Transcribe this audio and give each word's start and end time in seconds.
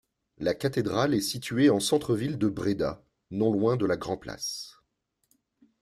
La 0.39 0.55
cathédrale 0.55 1.13
est 1.13 1.21
située 1.21 1.69
en 1.69 1.79
centre-ville 1.79 2.39
de 2.39 2.49
Bréda, 2.49 3.05
non 3.29 3.53
loin 3.53 3.77
de 3.77 3.85
la 3.85 3.97
Grand-Place. 3.97 4.79